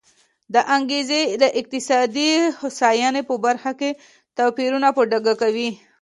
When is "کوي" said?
5.41-5.69